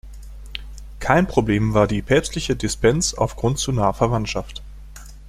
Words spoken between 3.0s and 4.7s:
aufgrund zu naher Verwandtschaft.